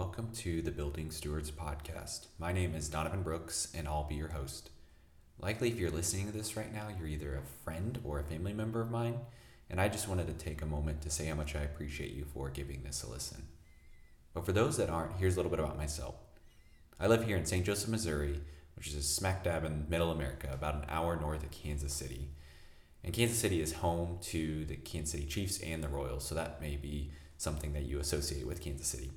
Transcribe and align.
welcome 0.00 0.30
to 0.32 0.62
the 0.62 0.70
Building 0.70 1.10
Stewards 1.10 1.50
podcast. 1.50 2.28
My 2.38 2.54
name 2.54 2.74
is 2.74 2.88
Donovan 2.88 3.22
Brooks, 3.22 3.68
and 3.74 3.86
I'll 3.86 4.08
be 4.08 4.14
your 4.14 4.30
host. 4.30 4.70
Likely, 5.38 5.68
if 5.68 5.78
you're 5.78 5.90
listening 5.90 6.24
to 6.24 6.32
this 6.32 6.56
right 6.56 6.72
now, 6.72 6.88
you're 6.88 7.06
either 7.06 7.34
a 7.34 7.64
friend 7.64 8.00
or 8.02 8.18
a 8.18 8.24
family 8.24 8.54
member 8.54 8.80
of 8.80 8.90
mine, 8.90 9.18
and 9.68 9.78
I 9.78 9.88
just 9.88 10.08
wanted 10.08 10.26
to 10.28 10.32
take 10.42 10.62
a 10.62 10.66
moment 10.66 11.02
to 11.02 11.10
say 11.10 11.26
how 11.26 11.34
much 11.34 11.54
I 11.54 11.60
appreciate 11.60 12.14
you 12.14 12.24
for 12.24 12.48
giving 12.48 12.82
this 12.82 13.02
a 13.02 13.10
listen. 13.10 13.48
But 14.32 14.46
for 14.46 14.52
those 14.52 14.78
that 14.78 14.88
aren't, 14.88 15.18
here's 15.18 15.34
a 15.34 15.36
little 15.36 15.50
bit 15.50 15.60
about 15.60 15.76
myself. 15.76 16.14
I 16.98 17.06
live 17.06 17.26
here 17.26 17.36
in 17.36 17.44
St. 17.44 17.66
Joseph, 17.66 17.90
Missouri, 17.90 18.40
which 18.76 18.88
is 18.88 18.94
a 18.94 19.02
smack 19.02 19.44
dab 19.44 19.66
in 19.66 19.84
middle 19.90 20.12
America, 20.12 20.48
about 20.50 20.76
an 20.76 20.86
hour 20.88 21.14
north 21.20 21.42
of 21.42 21.50
Kansas 21.50 21.92
City. 21.92 22.30
And 23.04 23.12
Kansas 23.12 23.38
City 23.38 23.60
is 23.60 23.74
home 23.74 24.16
to 24.22 24.64
the 24.64 24.76
Kansas 24.76 25.12
City 25.12 25.26
Chiefs 25.26 25.60
and 25.60 25.84
the 25.84 25.88
Royals, 25.88 26.24
so 26.24 26.34
that 26.36 26.62
may 26.62 26.76
be 26.76 27.10
something 27.36 27.74
that 27.74 27.84
you 27.84 27.98
associate 27.98 28.46
with 28.46 28.62
Kansas 28.62 28.86
City. 28.86 29.10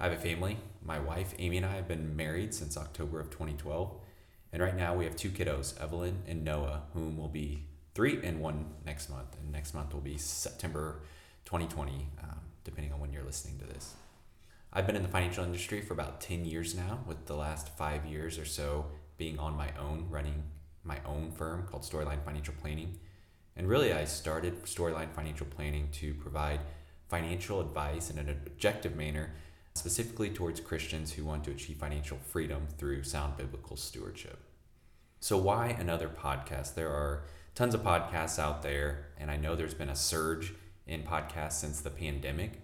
I 0.00 0.04
have 0.04 0.12
a 0.12 0.20
family. 0.20 0.58
My 0.82 0.98
wife, 1.00 1.34
Amy, 1.38 1.56
and 1.56 1.66
I 1.66 1.74
have 1.74 1.88
been 1.88 2.16
married 2.16 2.54
since 2.54 2.76
October 2.76 3.20
of 3.20 3.30
2012. 3.30 3.96
And 4.52 4.62
right 4.62 4.76
now 4.76 4.94
we 4.94 5.04
have 5.04 5.16
two 5.16 5.30
kiddos, 5.30 5.80
Evelyn 5.82 6.22
and 6.26 6.44
Noah, 6.44 6.82
whom 6.94 7.16
will 7.16 7.28
be 7.28 7.64
three 7.94 8.20
and 8.22 8.40
one 8.40 8.66
next 8.86 9.10
month. 9.10 9.36
And 9.40 9.50
next 9.50 9.74
month 9.74 9.92
will 9.92 10.00
be 10.00 10.16
September 10.16 11.00
2020, 11.46 12.08
um, 12.22 12.38
depending 12.62 12.92
on 12.92 13.00
when 13.00 13.12
you're 13.12 13.24
listening 13.24 13.58
to 13.58 13.66
this. 13.66 13.94
I've 14.72 14.86
been 14.86 14.96
in 14.96 15.02
the 15.02 15.08
financial 15.08 15.44
industry 15.44 15.80
for 15.80 15.94
about 15.94 16.20
10 16.20 16.44
years 16.44 16.74
now, 16.74 17.00
with 17.06 17.26
the 17.26 17.34
last 17.34 17.76
five 17.76 18.06
years 18.06 18.38
or 18.38 18.44
so 18.44 18.86
being 19.16 19.38
on 19.38 19.56
my 19.56 19.70
own, 19.80 20.06
running 20.10 20.44
my 20.84 20.98
own 21.04 21.32
firm 21.32 21.66
called 21.66 21.82
Storyline 21.82 22.24
Financial 22.24 22.54
Planning. 22.60 22.98
And 23.56 23.68
really, 23.68 23.92
I 23.92 24.04
started 24.04 24.62
Storyline 24.62 25.12
Financial 25.12 25.46
Planning 25.46 25.88
to 25.92 26.14
provide 26.14 26.60
financial 27.08 27.60
advice 27.60 28.10
in 28.10 28.18
an 28.18 28.28
objective 28.28 28.94
manner, 28.94 29.32
specifically 29.78 30.30
towards 30.30 30.60
Christians 30.60 31.12
who 31.12 31.24
want 31.24 31.44
to 31.44 31.50
achieve 31.50 31.76
financial 31.76 32.18
freedom 32.18 32.66
through 32.76 33.04
sound 33.04 33.36
biblical 33.36 33.76
stewardship. 33.76 34.38
So, 35.20 35.38
why 35.38 35.68
another 35.68 36.08
podcast? 36.08 36.74
There 36.74 36.90
are 36.90 37.24
tons 37.54 37.74
of 37.74 37.82
podcasts 37.82 38.38
out 38.38 38.62
there, 38.62 39.06
and 39.18 39.30
I 39.30 39.36
know 39.36 39.56
there's 39.56 39.74
been 39.74 39.88
a 39.88 39.96
surge 39.96 40.54
in 40.86 41.02
podcasts 41.02 41.52
since 41.52 41.80
the 41.80 41.90
pandemic, 41.90 42.60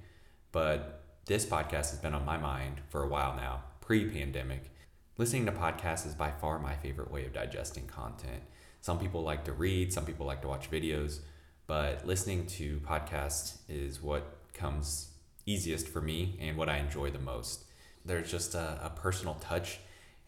but 0.52 1.02
this 1.26 1.46
podcast 1.46 1.90
has 1.90 1.98
been 1.98 2.14
on 2.14 2.24
my 2.24 2.36
mind 2.36 2.80
for 2.88 3.02
a 3.02 3.08
while 3.08 3.34
now, 3.34 3.64
pre 3.80 4.08
pandemic. 4.08 4.70
Listening 5.16 5.46
to 5.46 5.52
podcasts 5.52 6.06
is 6.06 6.14
by 6.14 6.30
far 6.30 6.58
my 6.58 6.74
favorite 6.74 7.10
way 7.10 7.24
of 7.24 7.32
digesting 7.32 7.86
content. 7.86 8.42
Some 8.80 8.98
people 8.98 9.22
like 9.22 9.44
to 9.44 9.52
read, 9.52 9.92
some 9.92 10.04
people 10.04 10.26
like 10.26 10.42
to 10.42 10.48
watch 10.48 10.70
videos, 10.70 11.20
but 11.66 12.06
listening 12.06 12.46
to 12.46 12.80
podcasts 12.80 13.58
is 13.68 14.02
what 14.02 14.36
comes 14.52 15.13
easiest 15.46 15.88
for 15.88 16.00
me 16.00 16.38
and 16.40 16.56
what 16.56 16.68
I 16.68 16.78
enjoy 16.78 17.10
the 17.10 17.18
most. 17.18 17.64
There's 18.04 18.30
just 18.30 18.54
a, 18.54 18.78
a 18.82 18.90
personal 18.90 19.34
touch 19.34 19.78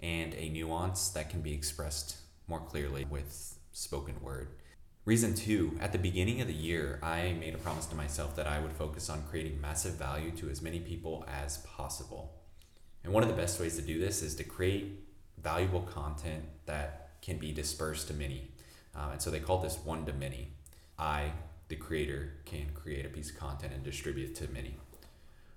and 0.01 0.35
a 0.35 0.49
nuance 0.49 1.09
that 1.11 1.31
can 1.31 1.41
be 1.41 1.53
expressed 1.53 2.17
more 2.49 2.61
clearly 2.61 3.07
with 3.09 3.59
spoken 3.73 4.21
word. 4.21 4.49
Reason 5.05 5.35
two, 5.35 5.77
at 5.81 5.93
the 5.93 5.99
beginning 5.99 6.41
of 6.41 6.49
the 6.49 6.55
year, 6.55 6.99
I 7.03 7.37
made 7.39 7.55
a 7.55 7.59
promise 7.59 7.87
to 7.87 7.95
myself 7.95 8.35
that 8.37 8.47
I 8.47 8.59
would 8.59 8.73
focus 8.73 9.09
on 9.09 9.23
creating 9.31 9.61
massive 9.61 9.95
value 9.95 10.33
to 10.33 10.51
as 10.51 10.61
many 10.61 10.81
people 10.81 11.25
as 11.29 11.59
possible. 11.59 12.35
And 13.05 13.13
one 13.13 13.23
of 13.23 13.29
the 13.29 13.37
best 13.37 13.61
ways 13.61 13.77
to 13.77 13.83
do 13.83 14.01
this 14.01 14.21
is 14.21 14.35
to 14.35 14.45
create 14.45 15.05
valuable 15.41 15.83
content 15.83 16.45
that 16.67 17.11
can 17.23 17.39
be 17.39 17.53
dispersed 17.53 18.09
to 18.09 18.15
many. 18.15 18.51
Um, 18.97 19.13
and 19.13 19.23
so 19.23 19.31
they 19.31 19.39
call 19.39 19.59
this 19.59 19.79
one 19.85 20.07
to 20.07 20.13
many. 20.13 20.49
I, 20.99 21.33
the 21.69 21.77
creator, 21.77 22.33
can 22.45 22.71
create 22.75 23.07
a 23.07 23.09
piece 23.09 23.31
of 23.31 23.37
content 23.37 23.75
and 23.75 23.85
distribute 23.85 24.31
it 24.31 24.35
to 24.37 24.53
many. 24.53 24.77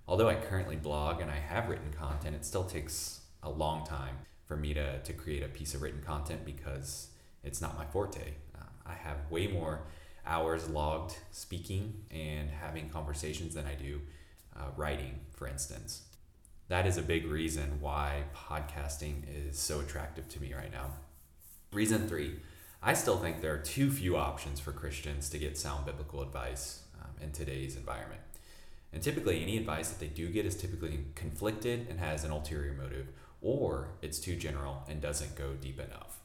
Although 0.09 0.27
I 0.27 0.33
currently 0.33 0.75
blog 0.75 1.21
and 1.21 1.29
I 1.29 1.35
have 1.35 1.69
written 1.69 1.93
content, 1.93 2.35
it 2.35 2.43
still 2.43 2.63
takes 2.63 3.21
a 3.43 3.49
long 3.49 3.85
time 3.85 4.17
for 4.47 4.57
me 4.57 4.73
to, 4.73 4.97
to 5.03 5.13
create 5.13 5.43
a 5.43 5.47
piece 5.47 5.75
of 5.75 5.83
written 5.83 6.01
content 6.01 6.43
because 6.43 7.09
it's 7.43 7.61
not 7.61 7.77
my 7.77 7.85
forte. 7.85 8.33
Uh, 8.57 8.63
I 8.87 8.93
have 8.93 9.29
way 9.29 9.45
more 9.45 9.81
hours 10.25 10.67
logged 10.67 11.15
speaking 11.29 11.93
and 12.09 12.49
having 12.49 12.89
conversations 12.89 13.53
than 13.53 13.67
I 13.67 13.75
do 13.75 14.01
uh, 14.57 14.71
writing, 14.75 15.19
for 15.31 15.47
instance. 15.47 16.01
That 16.69 16.87
is 16.87 16.97
a 16.97 17.03
big 17.03 17.27
reason 17.27 17.77
why 17.79 18.23
podcasting 18.35 19.25
is 19.31 19.59
so 19.59 19.79
attractive 19.79 20.27
to 20.29 20.41
me 20.41 20.55
right 20.55 20.71
now. 20.71 20.89
Reason 21.71 22.07
three 22.07 22.37
I 22.81 22.93
still 22.93 23.17
think 23.17 23.41
there 23.41 23.53
are 23.53 23.59
too 23.59 23.91
few 23.91 24.17
options 24.17 24.59
for 24.59 24.71
Christians 24.71 25.29
to 25.29 25.37
get 25.37 25.55
sound 25.55 25.85
biblical 25.85 26.23
advice 26.23 26.81
um, 26.99 27.11
in 27.21 27.31
today's 27.31 27.75
environment. 27.75 28.21
And 28.91 29.03
typically, 29.03 29.41
any 29.41 29.57
advice 29.57 29.89
that 29.89 29.99
they 29.99 30.07
do 30.07 30.29
get 30.29 30.45
is 30.45 30.55
typically 30.55 31.05
conflicted 31.15 31.87
and 31.89 31.99
has 31.99 32.23
an 32.23 32.31
ulterior 32.31 32.73
motive, 32.73 33.07
or 33.41 33.89
it's 34.01 34.19
too 34.19 34.35
general 34.35 34.83
and 34.89 35.01
doesn't 35.01 35.35
go 35.35 35.53
deep 35.53 35.79
enough. 35.79 36.19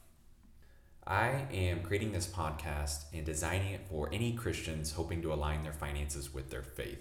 I 1.06 1.46
am 1.52 1.82
creating 1.82 2.12
this 2.12 2.26
podcast 2.26 3.04
and 3.12 3.26
designing 3.26 3.72
it 3.72 3.86
for 3.90 4.08
any 4.10 4.32
Christians 4.32 4.92
hoping 4.92 5.20
to 5.20 5.34
align 5.34 5.62
their 5.62 5.74
finances 5.74 6.32
with 6.32 6.48
their 6.48 6.62
faith. 6.62 6.98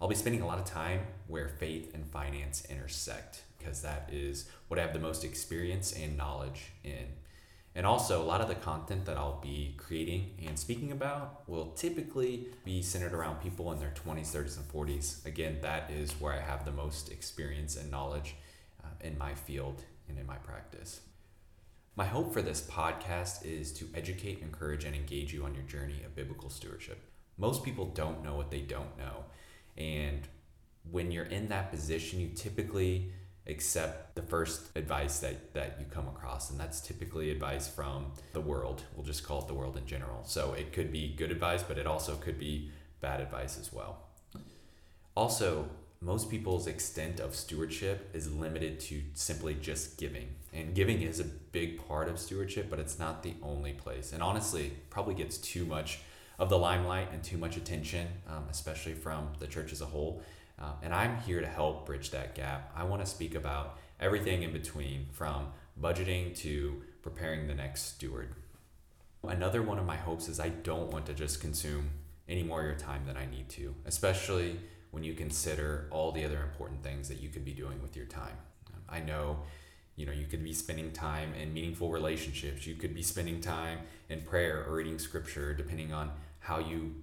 I'll 0.00 0.08
be 0.08 0.14
spending 0.14 0.40
a 0.40 0.46
lot 0.46 0.58
of 0.58 0.64
time 0.64 1.00
where 1.28 1.48
faith 1.48 1.94
and 1.94 2.06
finance 2.06 2.64
intersect 2.70 3.42
because 3.58 3.82
that 3.82 4.08
is 4.10 4.48
what 4.68 4.78
I 4.78 4.82
have 4.82 4.94
the 4.94 4.98
most 4.98 5.24
experience 5.24 5.92
and 5.92 6.16
knowledge 6.16 6.72
in. 6.82 7.06
And 7.76 7.86
also, 7.86 8.22
a 8.22 8.24
lot 8.24 8.40
of 8.40 8.46
the 8.46 8.54
content 8.54 9.04
that 9.06 9.16
I'll 9.16 9.40
be 9.40 9.74
creating 9.76 10.34
and 10.46 10.56
speaking 10.56 10.92
about 10.92 11.48
will 11.48 11.72
typically 11.72 12.46
be 12.64 12.82
centered 12.82 13.12
around 13.12 13.40
people 13.40 13.72
in 13.72 13.80
their 13.80 13.92
20s, 13.92 14.30
30s, 14.30 14.58
and 14.58 14.68
40s. 14.68 15.26
Again, 15.26 15.58
that 15.62 15.90
is 15.90 16.12
where 16.20 16.32
I 16.32 16.40
have 16.40 16.64
the 16.64 16.70
most 16.70 17.10
experience 17.10 17.76
and 17.76 17.90
knowledge 17.90 18.36
uh, 18.84 18.88
in 19.00 19.18
my 19.18 19.34
field 19.34 19.82
and 20.08 20.18
in 20.18 20.26
my 20.26 20.36
practice. 20.36 21.00
My 21.96 22.04
hope 22.04 22.32
for 22.32 22.42
this 22.42 22.60
podcast 22.60 23.44
is 23.44 23.72
to 23.74 23.88
educate, 23.94 24.40
encourage, 24.40 24.84
and 24.84 24.94
engage 24.94 25.32
you 25.32 25.44
on 25.44 25.54
your 25.54 25.64
journey 25.64 26.02
of 26.04 26.14
biblical 26.14 26.50
stewardship. 26.50 27.00
Most 27.38 27.64
people 27.64 27.86
don't 27.86 28.22
know 28.22 28.36
what 28.36 28.52
they 28.52 28.60
don't 28.60 28.96
know. 28.96 29.24
And 29.76 30.28
when 30.90 31.10
you're 31.10 31.24
in 31.24 31.48
that 31.48 31.70
position, 31.70 32.20
you 32.20 32.28
typically 32.28 33.12
accept 33.46 34.14
the 34.14 34.22
first 34.22 34.70
advice 34.76 35.20
that, 35.20 35.52
that 35.54 35.76
you 35.78 35.86
come 35.90 36.08
across. 36.08 36.50
And 36.50 36.58
that's 36.58 36.80
typically 36.80 37.30
advice 37.30 37.68
from 37.68 38.12
the 38.32 38.40
world. 38.40 38.82
We'll 38.94 39.04
just 39.04 39.24
call 39.24 39.42
it 39.42 39.48
the 39.48 39.54
world 39.54 39.76
in 39.76 39.86
general. 39.86 40.24
So 40.24 40.54
it 40.54 40.72
could 40.72 40.90
be 40.90 41.14
good 41.14 41.30
advice, 41.30 41.62
but 41.62 41.78
it 41.78 41.86
also 41.86 42.16
could 42.16 42.38
be 42.38 42.70
bad 43.00 43.20
advice 43.20 43.58
as 43.58 43.72
well. 43.72 43.98
Also, 45.16 45.68
most 46.00 46.30
people's 46.30 46.66
extent 46.66 47.20
of 47.20 47.34
stewardship 47.34 48.10
is 48.12 48.30
limited 48.30 48.80
to 48.80 49.02
simply 49.14 49.54
just 49.54 49.96
giving. 49.96 50.28
And 50.52 50.74
giving 50.74 51.02
is 51.02 51.20
a 51.20 51.24
big 51.24 51.86
part 51.86 52.08
of 52.08 52.18
stewardship, 52.18 52.68
but 52.68 52.78
it's 52.78 52.98
not 52.98 53.22
the 53.22 53.34
only 53.42 53.72
place. 53.72 54.12
And 54.12 54.22
honestly, 54.22 54.72
probably 54.90 55.14
gets 55.14 55.38
too 55.38 55.64
much 55.64 56.00
of 56.38 56.48
the 56.48 56.58
limelight 56.58 57.08
and 57.12 57.22
too 57.22 57.38
much 57.38 57.56
attention, 57.56 58.08
um, 58.28 58.44
especially 58.50 58.94
from 58.94 59.28
the 59.38 59.46
church 59.46 59.72
as 59.72 59.80
a 59.80 59.86
whole. 59.86 60.22
Uh, 60.60 60.72
and 60.82 60.94
I'm 60.94 61.18
here 61.18 61.40
to 61.40 61.46
help 61.46 61.86
bridge 61.86 62.10
that 62.10 62.34
gap. 62.34 62.72
I 62.76 62.84
want 62.84 63.04
to 63.04 63.10
speak 63.10 63.34
about 63.34 63.78
everything 63.98 64.42
in 64.42 64.52
between 64.52 65.06
from 65.12 65.48
budgeting 65.80 66.36
to 66.38 66.82
preparing 67.02 67.46
the 67.46 67.54
next 67.54 67.94
steward. 67.94 68.34
Another 69.24 69.62
one 69.62 69.78
of 69.78 69.86
my 69.86 69.96
hopes 69.96 70.28
is 70.28 70.38
I 70.38 70.50
don't 70.50 70.90
want 70.92 71.06
to 71.06 71.14
just 71.14 71.40
consume 71.40 71.90
any 72.28 72.42
more 72.42 72.60
of 72.60 72.66
your 72.66 72.76
time 72.76 73.06
than 73.06 73.16
I 73.16 73.26
need 73.26 73.48
to, 73.50 73.74
especially 73.86 74.58
when 74.90 75.02
you 75.02 75.14
consider 75.14 75.88
all 75.90 76.12
the 76.12 76.24
other 76.24 76.42
important 76.42 76.82
things 76.82 77.08
that 77.08 77.20
you 77.20 77.28
could 77.28 77.44
be 77.44 77.52
doing 77.52 77.82
with 77.82 77.96
your 77.96 78.06
time. 78.06 78.36
I 78.88 79.00
know 79.00 79.40
you 79.96 80.06
know 80.06 80.12
you 80.12 80.26
could 80.26 80.42
be 80.42 80.52
spending 80.52 80.92
time 80.92 81.34
in 81.34 81.52
meaningful 81.52 81.90
relationships 81.90 82.66
you 82.66 82.74
could 82.74 82.94
be 82.94 83.02
spending 83.02 83.40
time 83.40 83.78
in 84.08 84.20
prayer 84.22 84.64
or 84.66 84.74
reading 84.74 84.98
scripture 84.98 85.54
depending 85.54 85.92
on 85.92 86.10
how 86.40 86.58
you 86.58 86.94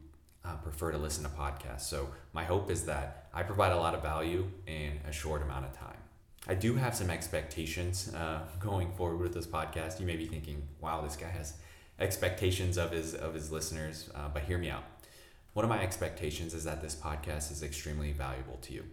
uh, 0.44 0.56
prefer 0.56 0.92
to 0.92 0.98
listen 0.98 1.24
to 1.24 1.30
podcasts. 1.30 1.82
So, 1.82 2.10
my 2.34 2.44
hope 2.44 2.72
is 2.72 2.86
that 2.86 3.30
I 3.34 3.44
provide 3.44 3.72
a 3.72 3.78
lot 3.78 3.94
of 3.94 4.02
value 4.02 4.48
in 4.68 5.00
a 5.08 5.12
short 5.12 5.42
amount 5.42 5.66
of 5.66 5.74
time. 5.74 5.98
I 6.48 6.56
do 6.56 6.76
have 6.76 6.96
some 6.96 7.10
expectations 7.10 8.14
uh, 8.16 8.42
going 8.60 8.92
forward 8.94 9.20
with 9.20 9.34
this 9.34 9.48
podcast. 9.48 10.00
You 10.00 10.06
may 10.06 10.16
be 10.16 10.26
thinking, 10.26 10.68
wow, 10.80 11.02
this 11.02 11.16
guy 11.16 11.30
has 11.30 11.54
expectations 12.00 12.78
of 12.78 12.92
his, 12.92 13.14
of 13.14 13.34
his 13.34 13.52
listeners, 13.52 14.10
uh, 14.16 14.30
but 14.34 14.44
hear 14.44 14.58
me 14.58 14.70
out. 14.70 14.84
One 15.54 15.66
of 15.66 15.70
my 15.70 15.82
expectations 15.82 16.54
is 16.54 16.64
that 16.64 16.82
this 16.82 16.96
podcast 16.96 17.52
is 17.52 17.62
extremely 17.62 18.12
valuable 18.12 18.58
to 18.62 18.74
you. 18.74 18.86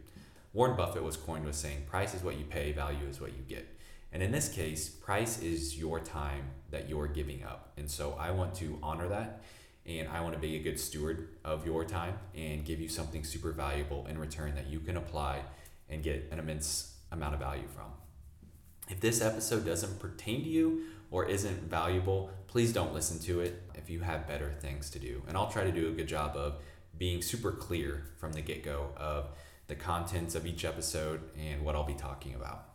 Warren 0.52 0.76
Buffett 0.76 1.02
was 1.02 1.16
coined 1.16 1.44
with 1.44 1.54
saying, 1.54 1.84
price 1.88 2.14
is 2.14 2.22
what 2.22 2.36
you 2.36 2.44
pay, 2.44 2.72
value 2.72 3.06
is 3.08 3.20
what 3.20 3.30
you 3.30 3.42
get. 3.48 3.66
And 4.12 4.22
in 4.22 4.32
this 4.32 4.48
case, 4.48 4.88
price 4.88 5.40
is 5.40 5.78
your 5.78 6.00
time 6.00 6.50
that 6.70 6.88
you're 6.88 7.06
giving 7.06 7.44
up. 7.44 7.72
And 7.76 7.90
so 7.90 8.16
I 8.18 8.30
want 8.30 8.54
to 8.56 8.78
honor 8.82 9.08
that 9.08 9.42
and 9.88 10.06
I 10.08 10.20
want 10.20 10.34
to 10.34 10.40
be 10.40 10.56
a 10.56 10.58
good 10.58 10.78
steward 10.78 11.28
of 11.44 11.64
your 11.64 11.84
time 11.84 12.18
and 12.34 12.64
give 12.64 12.78
you 12.78 12.88
something 12.88 13.24
super 13.24 13.52
valuable 13.52 14.06
in 14.06 14.18
return 14.18 14.54
that 14.54 14.66
you 14.66 14.80
can 14.80 14.98
apply 14.98 15.40
and 15.88 16.02
get 16.02 16.28
an 16.30 16.38
immense 16.38 16.94
amount 17.10 17.34
of 17.34 17.40
value 17.40 17.66
from. 17.74 17.86
If 18.90 19.00
this 19.00 19.22
episode 19.22 19.64
doesn't 19.64 19.98
pertain 19.98 20.42
to 20.42 20.48
you 20.48 20.82
or 21.10 21.24
isn't 21.24 21.70
valuable, 21.70 22.30
please 22.48 22.72
don't 22.72 22.92
listen 22.92 23.18
to 23.20 23.40
it 23.40 23.62
if 23.74 23.88
you 23.88 24.00
have 24.00 24.28
better 24.28 24.52
things 24.60 24.90
to 24.90 24.98
do. 24.98 25.22
And 25.26 25.36
I'll 25.36 25.50
try 25.50 25.64
to 25.64 25.72
do 25.72 25.88
a 25.88 25.92
good 25.92 26.08
job 26.08 26.36
of 26.36 26.56
being 26.98 27.22
super 27.22 27.52
clear 27.52 28.08
from 28.18 28.32
the 28.32 28.42
get 28.42 28.62
go 28.62 28.90
of 28.96 29.30
the 29.68 29.74
contents 29.74 30.34
of 30.34 30.46
each 30.46 30.64
episode, 30.64 31.20
and 31.38 31.62
what 31.62 31.74
I'll 31.74 31.84
be 31.84 31.92
talking 31.92 32.34
about. 32.34 32.70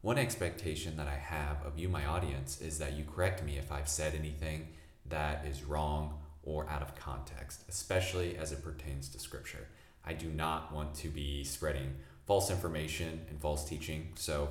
One 0.00 0.16
expectation 0.16 0.96
that 0.96 1.06
I 1.06 1.16
have 1.16 1.64
of 1.66 1.78
you, 1.78 1.88
my 1.90 2.06
audience, 2.06 2.62
is 2.62 2.78
that 2.78 2.94
you 2.94 3.04
correct 3.04 3.44
me 3.44 3.58
if 3.58 3.70
I've 3.70 3.88
said 3.88 4.14
anything 4.14 4.68
that 5.10 5.46
is 5.46 5.64
wrong 5.64 6.18
or 6.42 6.68
out 6.68 6.82
of 6.82 6.94
context, 6.94 7.64
especially 7.68 8.36
as 8.36 8.52
it 8.52 8.62
pertains 8.62 9.08
to 9.10 9.18
Scripture. 9.18 9.68
I 10.04 10.14
do 10.14 10.28
not 10.28 10.72
want 10.72 10.94
to 10.96 11.08
be 11.08 11.44
spreading 11.44 11.94
false 12.26 12.50
information 12.50 13.26
and 13.28 13.40
false 13.40 13.68
teaching, 13.68 14.12
so 14.14 14.50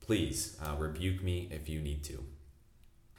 please 0.00 0.56
uh, 0.62 0.74
rebuke 0.76 1.22
me 1.22 1.48
if 1.50 1.68
you 1.68 1.80
need 1.80 2.02
to. 2.04 2.24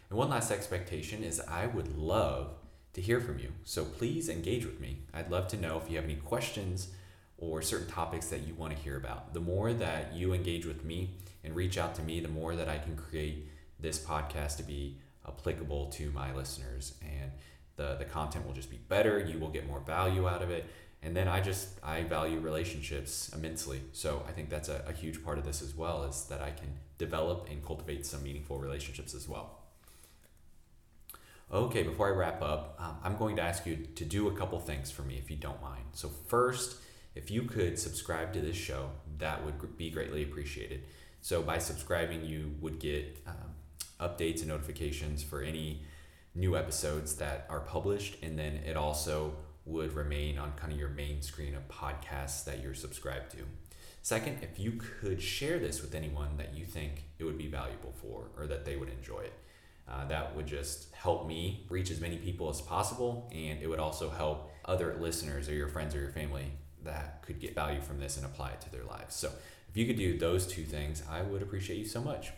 And 0.10 0.18
one 0.18 0.30
last 0.30 0.52
expectation 0.52 1.24
is 1.24 1.40
I 1.42 1.68
would 1.68 1.98
love 1.98 2.52
to 2.94 3.02
hear 3.02 3.20
from 3.20 3.40
you. 3.40 3.54
So 3.64 3.86
please 3.86 4.28
engage 4.28 4.66
with 4.66 4.80
me. 4.80 5.04
I'd 5.14 5.32
love 5.32 5.48
to 5.50 5.58
know 5.58 5.78
if 5.78 5.90
you 5.90 5.98
have 5.98 6.06
any 6.06 6.16
questions 6.16 6.90
or 7.38 7.62
certain 7.62 7.88
topics 7.88 8.28
that 8.28 8.46
you 8.46 8.54
want 8.56 8.76
to 8.76 8.84
hear 8.84 8.98
about. 8.98 9.34
The 9.34 9.40
more 9.40 9.72
that 9.72 10.14
you 10.14 10.34
engage 10.34 10.66
with 10.66 10.84
me 10.84 11.12
and 11.44 11.56
reach 11.56 11.78
out 11.78 11.96
to 11.96 12.02
me, 12.02 12.20
the 12.20 12.28
more 12.28 12.56
that 12.56 12.68
I 12.68 12.80
can 12.80 12.98
create 12.98 13.48
this 13.80 14.00
podcast 14.00 14.58
to 14.58 14.64
be 14.64 14.98
applicable 15.30 15.88
to 15.92 16.12
my 16.12 16.34
listeners. 16.34 16.96
And 17.02 17.32
the, 17.76 17.96
the 17.96 18.06
content 18.06 18.46
will 18.46 18.54
just 18.54 18.70
be 18.70 18.80
better. 18.90 19.20
You 19.20 19.40
will 19.40 19.50
get 19.50 19.68
more 19.68 19.80
value 19.80 20.28
out 20.28 20.42
of 20.42 20.50
it. 20.50 20.66
And 21.02 21.16
then 21.16 21.30
I 21.30 21.40
just, 21.40 21.70
I 21.82 22.04
value 22.04 22.40
relationships 22.40 23.32
immensely. 23.34 23.82
So 23.94 24.24
I 24.28 24.32
think 24.32 24.50
that's 24.50 24.68
a, 24.68 24.84
a 24.88 24.92
huge 24.92 25.24
part 25.24 25.38
of 25.38 25.46
this 25.46 25.62
as 25.62 25.74
well 25.74 26.04
is 26.04 26.26
that 26.26 26.42
I 26.42 26.52
can 26.52 26.68
develop 26.98 27.48
and 27.50 27.66
cultivate 27.66 28.06
some 28.06 28.22
meaningful 28.22 28.60
relationships 28.60 29.14
as 29.14 29.28
well. 29.30 29.60
Okay, 31.52 31.82
before 31.82 32.08
I 32.08 32.12
wrap 32.12 32.44
up, 32.44 32.76
um, 32.80 32.98
I'm 33.04 33.18
going 33.18 33.38
to 33.38 33.42
ask 33.42 33.66
you 33.66 33.78
to 33.96 34.06
do 34.06 34.28
a 34.28 34.34
couple 34.34 34.60
things 34.60 34.92
for 34.92 35.02
me 35.02 35.18
if 35.18 35.32
you 35.32 35.38
don't 35.38 35.60
mind. 35.64 35.84
So, 35.94 36.10
first, 36.28 36.78
if 37.16 37.32
you 37.32 37.42
could 37.44 37.80
subscribe 37.80 38.34
to 38.34 38.40
this 38.40 38.56
show, 38.56 38.92
that 39.18 39.44
would 39.44 39.76
be 39.76 39.90
greatly 39.90 40.22
appreciated. 40.22 40.84
So, 41.22 41.42
by 41.42 41.58
subscribing, 41.58 42.24
you 42.24 42.54
would 42.62 42.80
get 42.80 43.18
um, 43.26 43.56
updates 44.00 44.40
and 44.40 44.48
notifications 44.48 45.24
for 45.24 45.42
any 45.42 45.84
new 46.36 46.56
episodes 46.56 47.16
that 47.16 47.46
are 47.50 47.60
published, 47.60 48.18
and 48.24 48.38
then 48.38 48.60
it 48.66 48.78
also 48.78 49.34
would 49.66 49.94
remain 49.94 50.38
on 50.38 50.52
kind 50.54 50.72
of 50.72 50.80
your 50.80 50.90
main 50.90 51.22
screen 51.22 51.56
of 51.56 51.68
podcasts 51.68 52.44
that 52.46 52.64
you're 52.64 52.74
subscribed 52.74 53.32
to. 53.32 53.40
Second, 54.02 54.38
if 54.42 54.60
you 54.60 54.80
could 55.02 55.22
share 55.22 55.60
this 55.60 55.82
with 55.82 55.94
anyone 55.94 56.38
that 56.38 56.56
you 56.56 56.66
think 56.66 57.04
it 57.20 57.24
would 57.24 57.38
be 57.38 57.48
valuable 57.48 57.94
for 58.02 58.30
or 58.38 58.48
that 58.48 58.66
they 58.66 58.76
would 58.76 58.90
enjoy 58.90 59.20
it. 59.20 59.34
Uh, 59.88 60.06
that 60.06 60.36
would 60.36 60.46
just 60.46 60.94
help 60.94 61.28
me 61.28 61.66
reach 61.70 61.90
as 61.90 62.00
many 62.00 62.18
people 62.18 62.48
as 62.50 62.62
possible, 62.62 63.28
and 63.34 63.60
it 63.60 63.68
would 63.68 63.80
also 63.80 64.10
help 64.10 64.52
other 64.66 64.96
listeners 65.00 65.50
or 65.50 65.54
your 65.54 65.68
friends 65.68 65.96
or 65.96 66.00
your 66.00 66.12
family 66.12 66.46
that 66.84 67.24
could 67.24 67.40
get 67.40 67.56
value 67.56 67.82
from 67.82 68.00
this 68.00 68.16
and 68.16 68.26
apply 68.26 68.52
it 68.52 68.62
to 68.62 68.72
their 68.72 68.84
lives. 68.84 69.16
So, 69.16 69.32
if 69.68 69.78
you 69.78 69.86
could 69.86 69.98
do 69.98 70.18
those 70.18 70.48
two 70.48 70.64
things, 70.64 71.04
I 71.10 71.22
would 71.22 71.42
appreciate 71.42 71.78
you 71.78 71.86
so 71.86 72.02
much. 72.02 72.32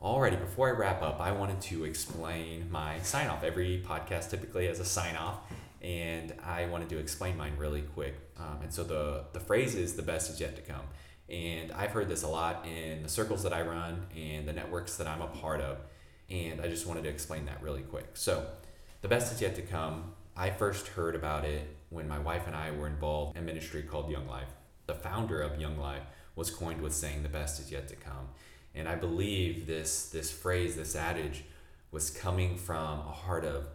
Alrighty, 0.00 0.38
before 0.38 0.68
I 0.68 0.72
wrap 0.72 1.02
up, 1.02 1.20
I 1.20 1.32
wanted 1.32 1.60
to 1.62 1.84
explain 1.84 2.70
my 2.70 3.00
sign 3.00 3.26
off. 3.26 3.42
Every 3.42 3.82
podcast 3.84 4.30
typically 4.30 4.66
has 4.66 4.78
a 4.78 4.84
sign 4.84 5.16
off, 5.16 5.38
and 5.82 6.32
I 6.44 6.66
wanted 6.66 6.88
to 6.90 6.98
explain 6.98 7.36
mine 7.36 7.54
really 7.56 7.82
quick. 7.82 8.14
Um, 8.38 8.58
and 8.62 8.72
so 8.72 8.84
the 8.84 9.24
the 9.32 9.40
phrase 9.40 9.74
is 9.74 9.94
"the 9.94 10.02
best 10.02 10.30
is 10.30 10.40
yet 10.40 10.54
to 10.54 10.62
come," 10.62 10.84
and 11.28 11.72
I've 11.72 11.90
heard 11.90 12.08
this 12.08 12.22
a 12.22 12.28
lot 12.28 12.64
in 12.64 13.02
the 13.02 13.08
circles 13.08 13.42
that 13.42 13.52
I 13.52 13.62
run 13.62 14.06
and 14.16 14.46
the 14.46 14.52
networks 14.52 14.96
that 14.98 15.08
I'm 15.08 15.20
a 15.20 15.26
part 15.26 15.60
of 15.60 15.78
and 16.30 16.60
I 16.60 16.68
just 16.68 16.86
wanted 16.86 17.04
to 17.04 17.08
explain 17.08 17.46
that 17.46 17.62
really 17.62 17.82
quick. 17.82 18.10
So, 18.14 18.46
the 19.00 19.08
best 19.08 19.32
is 19.32 19.40
yet 19.40 19.54
to 19.56 19.62
come. 19.62 20.12
I 20.36 20.50
first 20.50 20.88
heard 20.88 21.14
about 21.14 21.44
it 21.44 21.66
when 21.90 22.06
my 22.08 22.18
wife 22.18 22.46
and 22.46 22.54
I 22.54 22.70
were 22.70 22.86
involved 22.86 23.36
in 23.36 23.42
a 23.42 23.46
ministry 23.46 23.82
called 23.82 24.10
Young 24.10 24.26
Life. 24.28 24.48
The 24.86 24.94
founder 24.94 25.40
of 25.40 25.60
Young 25.60 25.78
Life 25.78 26.02
was 26.36 26.50
coined 26.50 26.82
with 26.82 26.94
saying 26.94 27.22
the 27.22 27.28
best 27.28 27.60
is 27.60 27.72
yet 27.72 27.88
to 27.88 27.96
come. 27.96 28.28
And 28.78 28.88
I 28.88 28.94
believe 28.94 29.66
this 29.66 30.08
this 30.10 30.30
phrase, 30.30 30.76
this 30.76 30.94
adage 30.94 31.44
was 31.90 32.10
coming 32.10 32.56
from 32.56 33.00
a 33.00 33.12
heart 33.12 33.44
of 33.44 33.66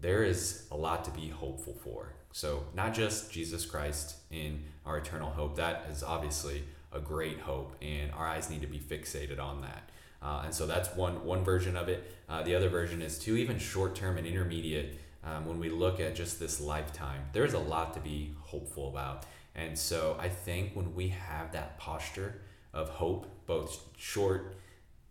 there 0.00 0.24
is 0.24 0.66
a 0.70 0.76
lot 0.76 1.04
to 1.04 1.10
be 1.12 1.28
hopeful 1.28 1.74
for. 1.74 2.12
So, 2.32 2.64
not 2.74 2.92
just 2.92 3.30
Jesus 3.30 3.64
Christ 3.64 4.16
in 4.30 4.64
our 4.84 4.98
eternal 4.98 5.30
hope, 5.30 5.56
that 5.56 5.86
is 5.90 6.02
obviously 6.02 6.64
a 6.92 7.00
great 7.00 7.40
hope, 7.40 7.76
and 7.80 8.10
our 8.12 8.26
eyes 8.26 8.50
need 8.50 8.60
to 8.62 8.66
be 8.66 8.78
fixated 8.78 9.40
on 9.40 9.62
that. 9.62 9.90
Uh, 10.20 10.42
and 10.44 10.54
so 10.54 10.66
that's 10.66 10.94
one 10.94 11.24
one 11.24 11.44
version 11.44 11.76
of 11.76 11.88
it. 11.88 12.12
Uh, 12.28 12.42
the 12.42 12.54
other 12.54 12.68
version 12.68 13.02
is 13.02 13.18
to 13.20 13.36
even 13.36 13.58
short 13.58 13.94
term 13.94 14.18
and 14.18 14.26
intermediate. 14.26 14.98
Um, 15.24 15.46
when 15.46 15.60
we 15.60 15.70
look 15.70 16.00
at 16.00 16.16
just 16.16 16.40
this 16.40 16.60
lifetime, 16.60 17.22
there's 17.32 17.54
a 17.54 17.58
lot 17.58 17.94
to 17.94 18.00
be 18.00 18.34
hopeful 18.40 18.88
about. 18.88 19.24
And 19.54 19.78
so 19.78 20.16
I 20.18 20.28
think 20.28 20.74
when 20.74 20.94
we 20.94 21.08
have 21.08 21.52
that 21.52 21.78
posture 21.78 22.40
of 22.72 22.88
hope, 22.88 23.26
both 23.46 23.84
short, 23.96 24.56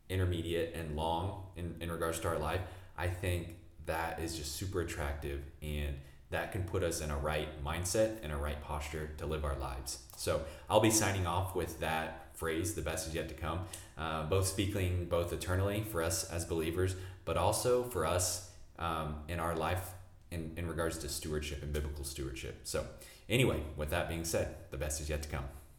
intermediate, 0.10 0.76
and 0.76 0.96
long 0.96 1.44
in, 1.56 1.76
in 1.80 1.92
regards 1.92 2.20
to 2.20 2.28
our 2.28 2.38
life, 2.38 2.62
I 2.98 3.08
think 3.08 3.56
that 3.86 4.20
is 4.20 4.36
just 4.36 4.56
super 4.56 4.82
attractive 4.82 5.42
and 5.62 5.96
that 6.30 6.52
can 6.52 6.64
put 6.64 6.82
us 6.82 7.02
in 7.02 7.12
a 7.12 7.18
right 7.18 7.64
mindset 7.64 8.18
and 8.24 8.32
a 8.32 8.38
right 8.38 8.62
posture 8.64 9.12
to 9.18 9.26
live 9.26 9.44
our 9.44 9.58
lives. 9.58 10.00
So 10.16 10.42
I'll 10.70 10.80
be 10.80 10.92
signing 10.92 11.28
off 11.28 11.56
with 11.56 11.80
that 11.82 12.30
phrase, 12.34 12.74
the 12.74 12.82
best 12.82 13.08
is 13.08 13.14
yet 13.14 13.28
to 13.30 13.36
come, 13.36 13.60
uh, 13.98 14.24
both 14.24 14.48
speaking 14.48 15.06
both 15.06 15.34
eternally 15.34 15.84
for 15.84 16.02
us 16.02 16.30
as 16.32 16.46
believers, 16.46 16.96
but 17.26 17.38
also 17.38 17.84
for 17.84 18.06
us 18.06 18.50
um, 18.80 19.16
in 19.28 19.40
our 19.40 19.56
life 19.56 19.92
in, 20.32 20.54
in 20.56 20.68
regards 20.68 20.98
to 21.00 21.10
stewardship 21.10 21.62
and 21.62 21.74
biblical 21.74 22.04
stewardship. 22.04 22.62
So, 22.64 22.86
anyway, 23.30 23.62
with 23.76 23.90
that 23.90 24.08
being 24.08 24.24
said, 24.24 24.56
the 24.72 24.78
best 24.78 25.02
is 25.02 25.10
yet 25.10 25.22
to 25.24 25.30
come. 25.30 25.44